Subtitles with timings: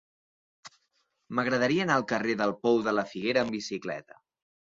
[1.39, 4.19] M'agradaria anar al carrer del Pou de la Figuera amb bicicleta.